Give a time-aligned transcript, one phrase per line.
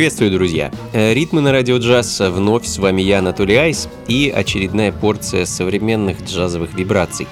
[0.00, 0.72] Приветствую, друзья!
[0.94, 2.20] Э, ритмы на радио джаз.
[2.20, 7.28] Вновь с вами я, Анатолий Айс, и очередная порция современных джазовых вибраций.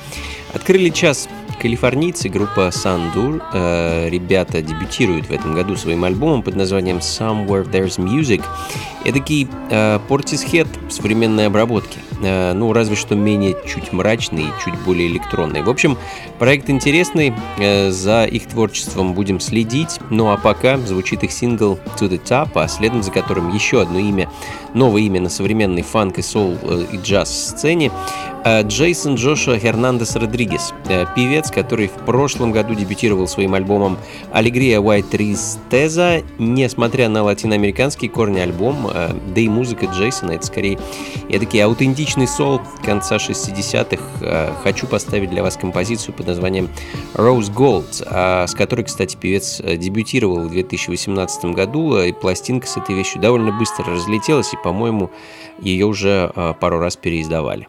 [0.52, 1.30] Открыли час
[1.62, 3.42] калифорнийцы, группа Sandur.
[3.54, 8.44] Э, ребята дебютируют в этом году своим альбомом под названием Somewhere There's Music.
[9.02, 12.00] Эдакий э, Portishead современной обработке.
[12.22, 15.62] Э, ну, разве что менее чуть мрачный и чуть более электронный.
[15.62, 15.96] В общем,
[16.38, 20.00] проект интересный, э, за их творчеством будем следить.
[20.10, 23.98] Ну а пока звучит их сингл To The Top, а следом за которым еще одно
[23.98, 24.30] имя,
[24.74, 27.90] новое имя на современной фанк и соул э, и джаз сцене.
[28.44, 33.98] Э, Джейсон Джошуа Хернандес Родригес, э, певец, который в прошлом году дебютировал своим альбомом
[34.32, 36.24] «Аллегрия White Tristeza».
[36.38, 38.88] Несмотря на латиноамериканские корни альбом,
[39.34, 40.78] да и музыка Джейсона— это скорее
[41.28, 44.54] эдакий аутентичный сол конца 60-х.
[44.62, 46.68] Хочу поставить для вас композицию под названием
[47.14, 53.20] «Rose Gold», с которой, кстати, певец дебютировал в 2018 году, и пластинка с этой вещью
[53.20, 55.10] довольно быстро разлетелась, и, по-моему,
[55.60, 56.30] ее уже
[56.60, 57.68] пару раз переиздавали.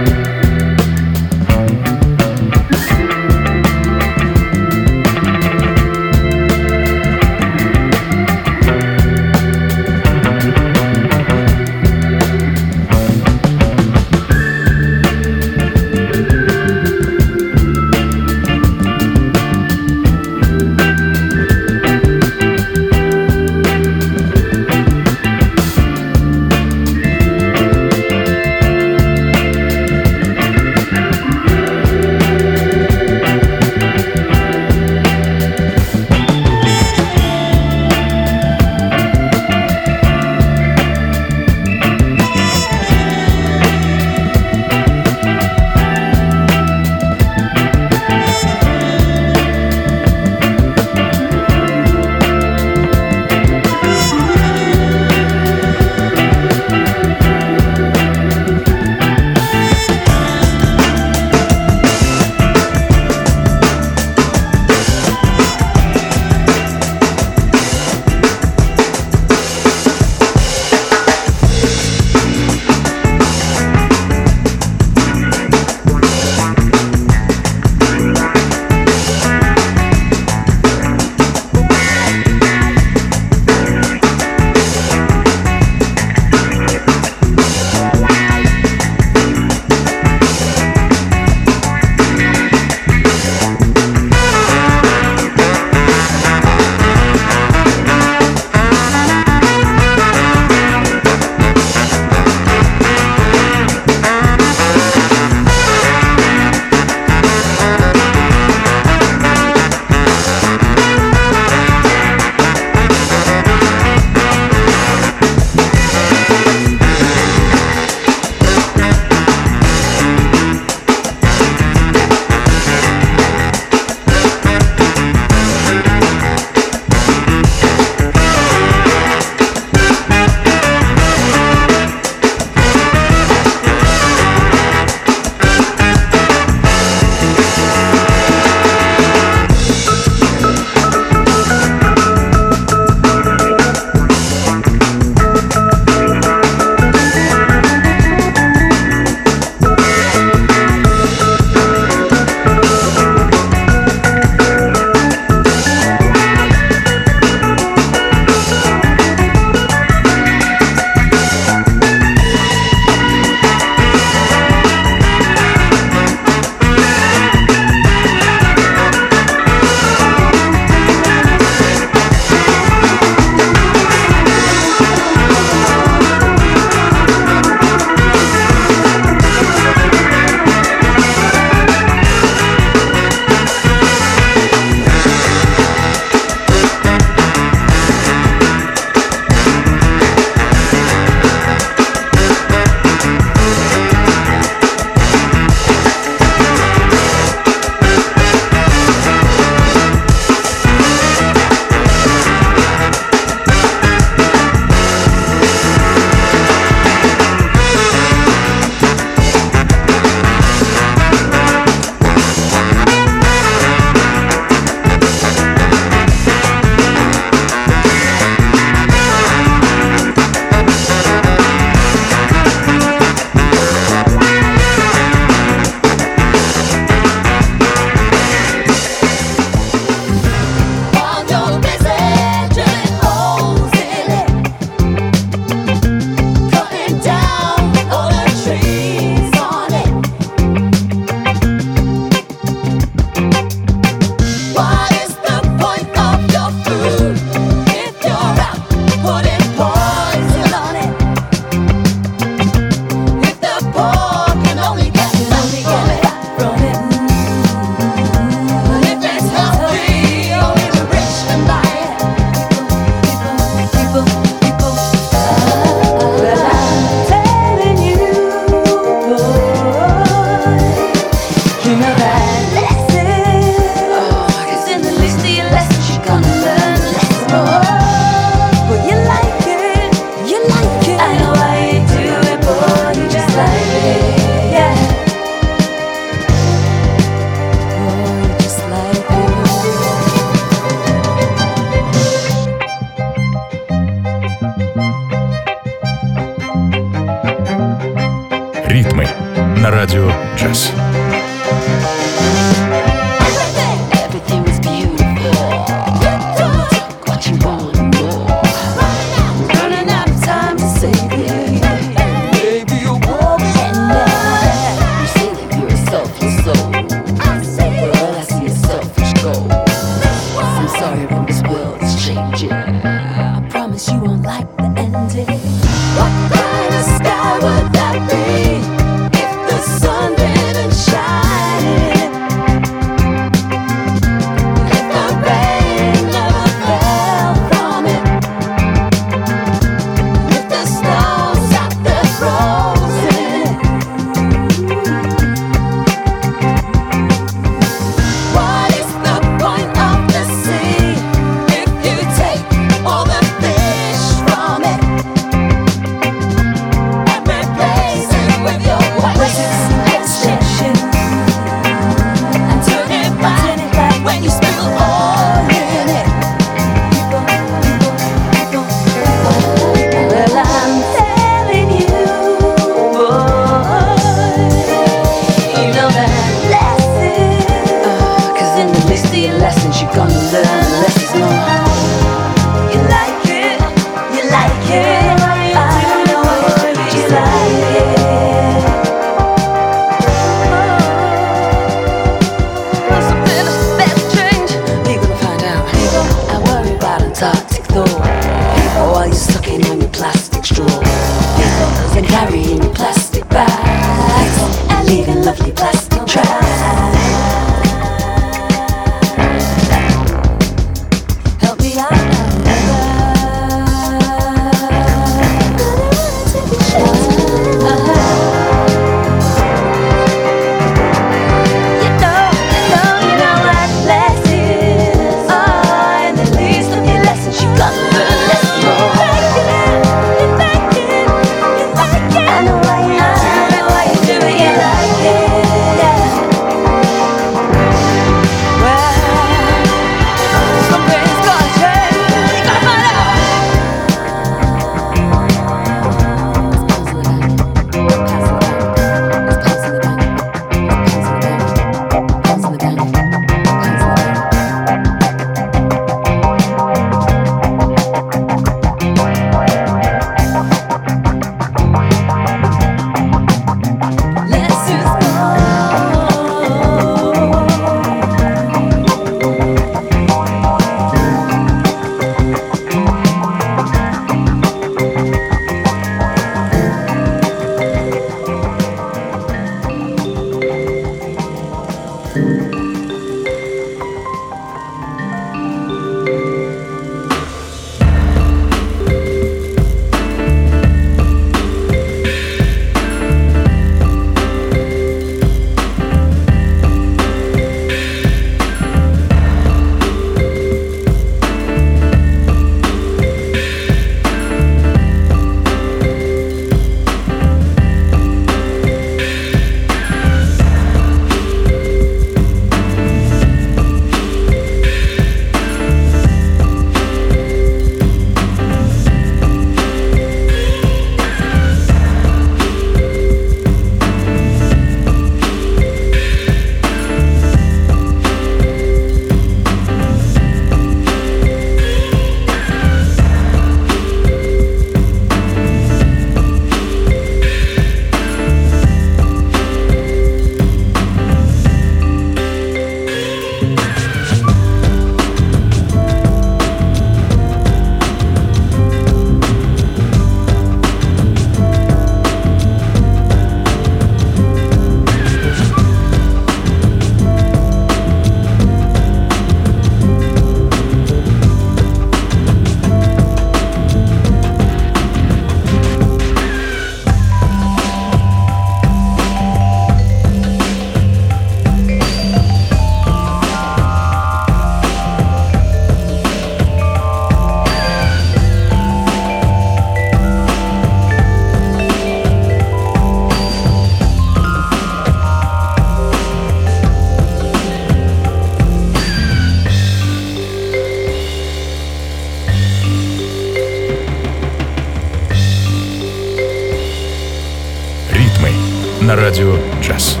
[599.06, 600.00] Радио «Джаз».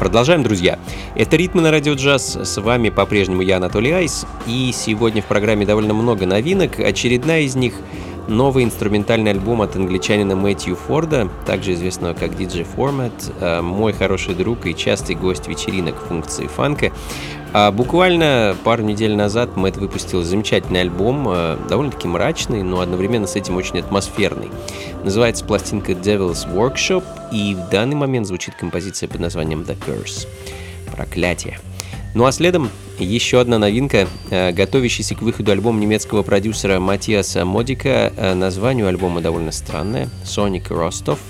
[0.00, 0.78] Продолжаем, друзья.
[1.14, 2.36] Это «Ритмы на радио джаз».
[2.36, 4.24] С вами по-прежнему я, Анатолий Айс.
[4.46, 6.80] И сегодня в программе довольно много новинок.
[6.80, 7.74] Очередная из них—
[8.28, 14.34] новый инструментальный альбом от англичанина Мэтью Форда, также известного как DJ Format, э, мой хороший
[14.34, 16.92] друг и частый гость вечеринок функции фанка.
[17.52, 23.36] А буквально пару недель назад Мэтт выпустил замечательный альбом, э, довольно-таки мрачный, но одновременно с
[23.36, 24.50] этим очень атмосферный.
[25.04, 30.26] Называется пластинка Devil's Workshop, и в данный момент звучит композиция под названием The Curse.
[30.96, 31.58] Проклятие.
[32.14, 38.12] Ну а следом еще одна новинка, э, готовящийся к выходу альбом немецкого продюсера Матиаса Модика.
[38.16, 40.08] Э, название альбома довольно странное.
[40.24, 41.18] Sonic Rostov–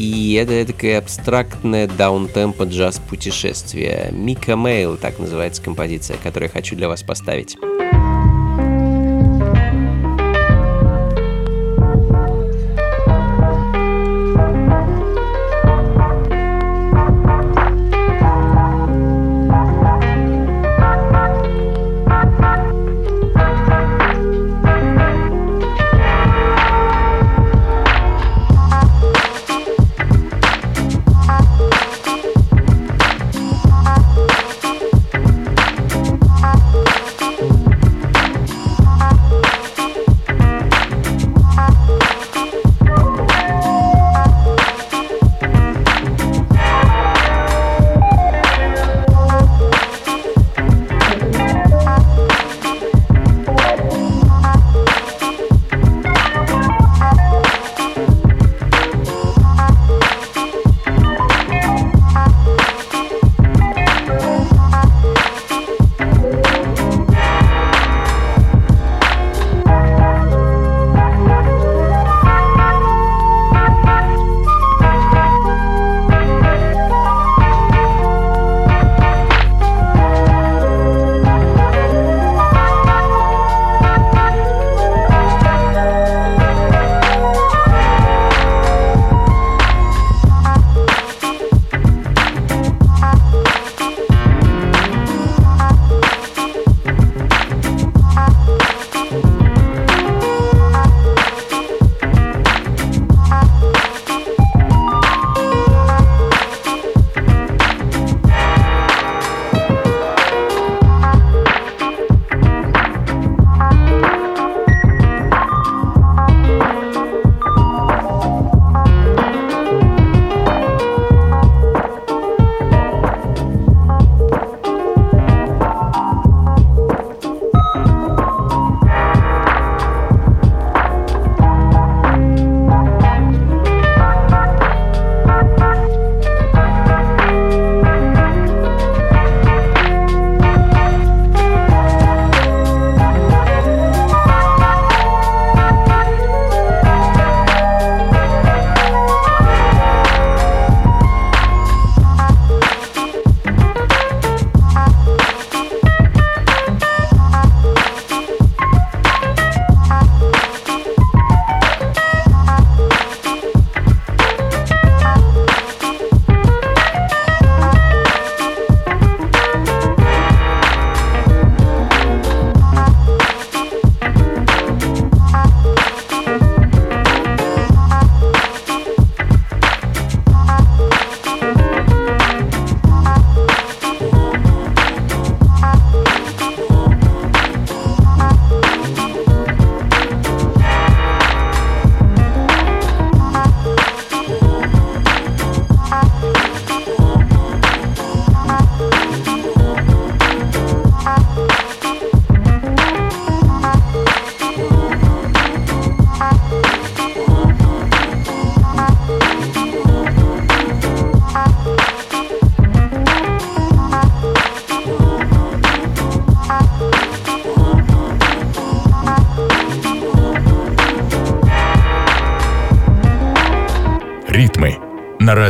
[0.00, 4.08] и это такое абстрактное даунтемпо джаз-путешествие.
[4.12, 7.58] Мика Мейл, так называется композиция, которую я хочу для вас поставить.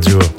[0.01, 0.30] Radio.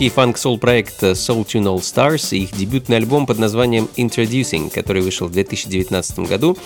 [0.00, 5.02] Шведский фанк-сол проект Soul Tune All Stars и их дебютный альбом под названием Introducing, который
[5.02, 6.56] вышел в 2019 году.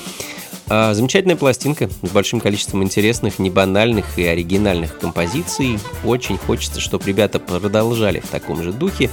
[0.68, 5.80] А, замечательная пластинка с большим количеством интересных, небанальных и оригинальных композиций.
[6.04, 9.10] Очень хочется, чтобы ребята продолжали в таком же духе.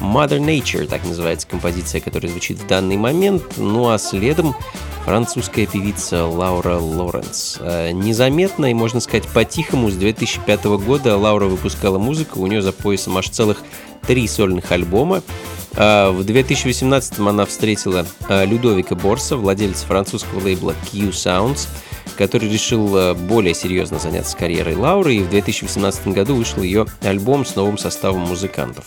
[0.00, 3.42] Mother Nature, так называется композиция, которая звучит в данный момент.
[3.56, 4.54] Ну а следом
[5.06, 7.58] французская певица Лаура Лоренс.
[7.60, 12.72] А, незаметно и, можно сказать, по-тихому с 2005 года Лаура выпускала музыку, у нее за
[12.72, 13.62] поясом аж целых
[14.04, 15.22] три сольных альбома.
[15.76, 21.68] А, в 2018 она встретила а, Людовика Борса, владельца французского лейбла Q Sounds,
[22.16, 27.44] который решил а, более серьезно заняться карьерой Лауры, и в 2018 году вышел ее альбом
[27.44, 28.86] с новым составом музыкантов.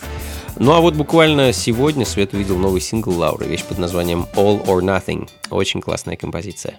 [0.56, 4.80] Ну а вот буквально сегодня Свет увидел новый сингл Лауры, вещь под названием All or
[4.82, 5.28] Nothing.
[5.50, 6.78] Очень классная композиция.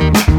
[0.00, 0.29] thank you.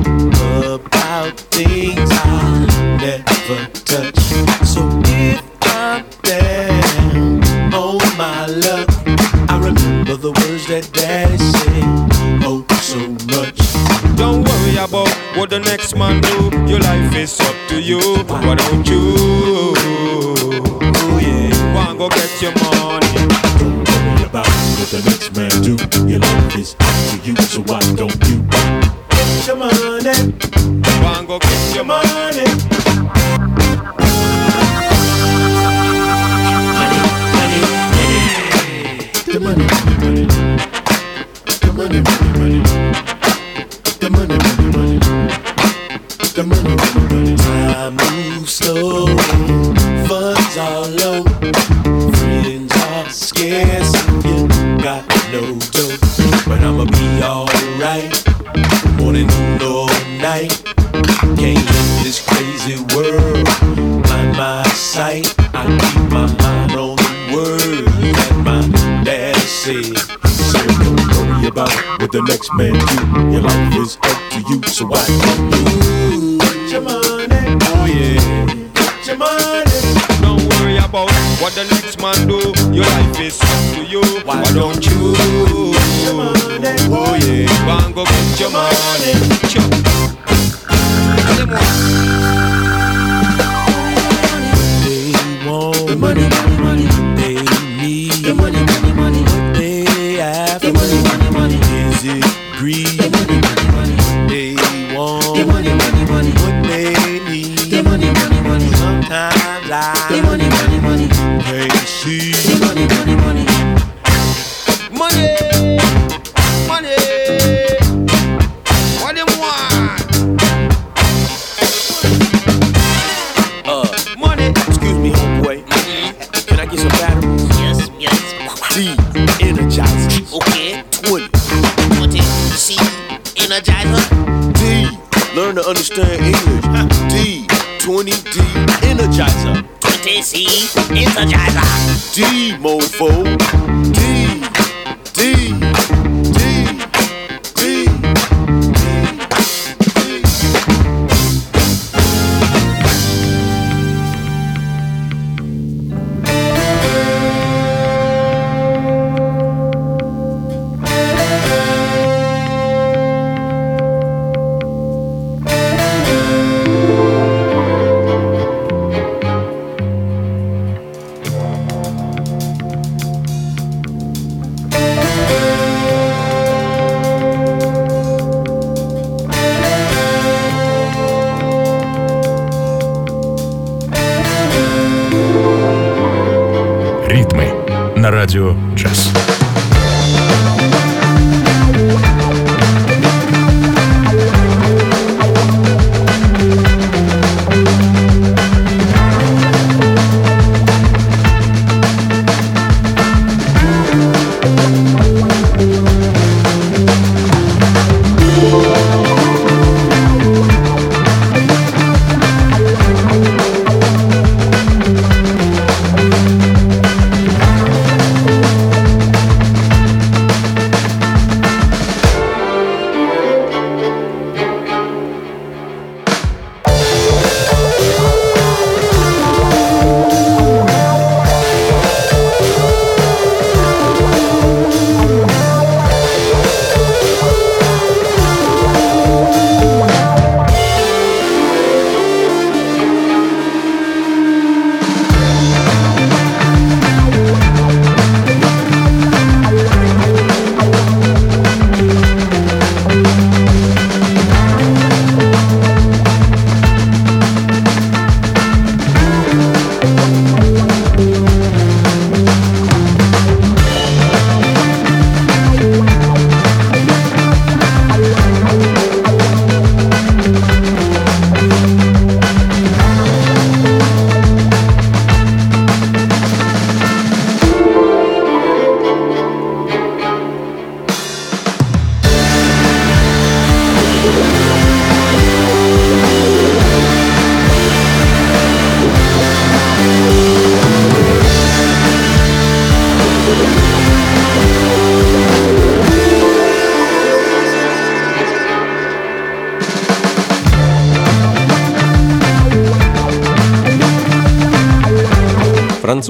[109.71, 110.40] lie.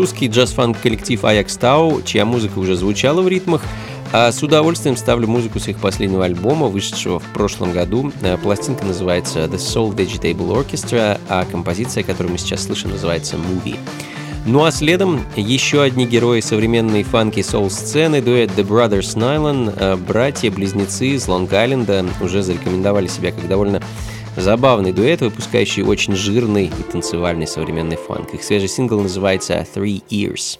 [0.01, 3.61] Французский джаз-фанк коллектив Ajax Tau, чья музыка уже звучала в ритмах,
[4.11, 8.11] а с удовольствием ставлю музыку с их последнего альбома, вышедшего в прошлом году.
[8.23, 13.77] Э, Пластинка называется The Soul Vegetable Orchestra, а композиция, которую мы сейчас слышим, называется Movie.
[14.47, 21.09] Ну а следом еще одни герои современной фанки соул-сцены, дуэт The Brothers Nyland, э, братья-близнецы
[21.09, 23.83] из Лонг-Айленда уже зарекомендовали себя как довольно
[24.35, 28.33] забавный дуэт, выпускающий очень жирный и танцевальный современный фанк.
[28.33, 30.59] Их свежий сингл называется Three Years.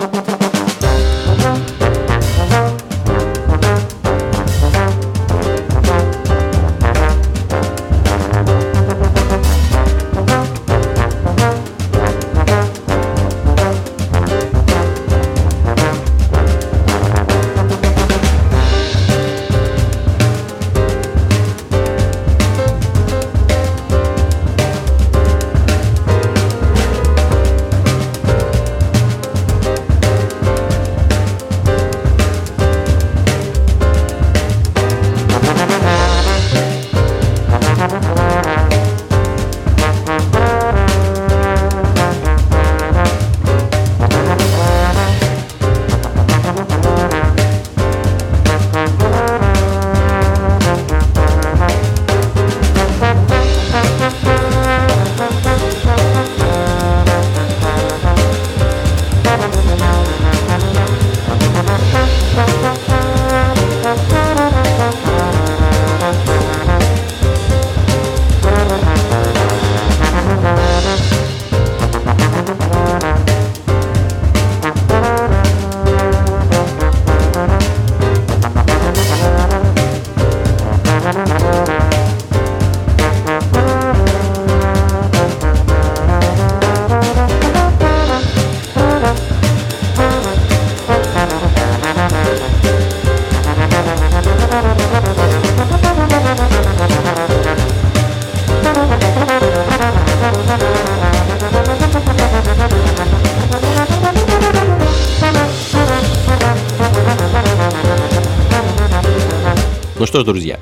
[110.01, 110.59] Ну что ж, друзья,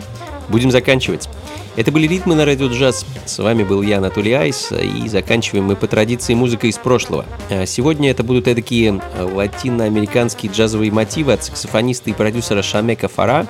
[0.49, 1.29] будем заканчивать.
[1.77, 3.05] Это были «Ритмы на радио джаз».
[3.25, 7.25] С вами был я, Анатолий Айс, и заканчиваем мы по традиции музыкой из прошлого.
[7.49, 13.47] А сегодня это будут такие латиноамериканские джазовые мотивы от саксофониста и продюсера Шамека Фара.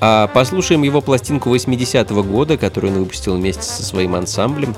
[0.00, 4.76] А послушаем его пластинку 80-го года, которую он выпустил вместе со своим ансамблем.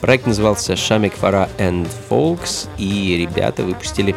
[0.00, 4.14] Проект назывался Шамек Фара and Folks, и ребята выпустили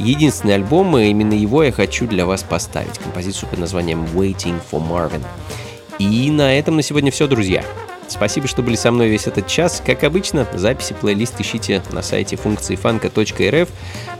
[0.00, 2.98] единственный альбом, и именно его я хочу для вас поставить.
[2.98, 5.22] Композицию под названием Waiting for Marvin.
[5.98, 7.64] И на этом на сегодня все, друзья.
[8.10, 9.80] Спасибо, что были со мной весь этот час.
[9.84, 13.68] Как обычно, записи плейлист ищите на сайте функции фанка.рф.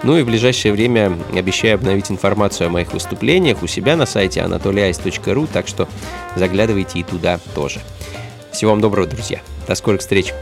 [0.05, 4.41] Ну и в ближайшее время обещаю обновить информацию о моих выступлениях у себя на сайте
[4.41, 5.89] anatoliais.ru, так что
[6.37, 7.81] заглядывайте и туда тоже.
[8.53, 9.41] Всего вам доброго, друзья.
[9.67, 10.33] До скорых встреч.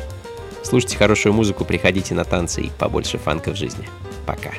[0.62, 3.88] Слушайте хорошую музыку, приходите на танцы и побольше фанка в жизни.
[4.26, 4.50] Пока.